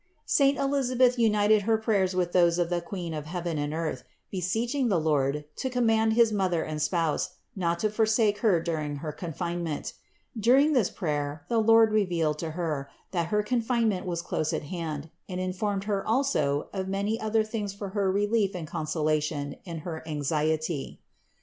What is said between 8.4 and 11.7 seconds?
during her confinement. During this prayer the